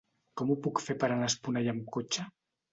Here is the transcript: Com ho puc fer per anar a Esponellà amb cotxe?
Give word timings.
Com 0.41 0.53
ho 0.53 0.57
puc 0.67 0.81
fer 0.85 0.97
per 1.05 1.11
anar 1.17 1.29
a 1.29 1.33
Esponellà 1.35 1.77
amb 1.79 1.95
cotxe? 1.99 2.29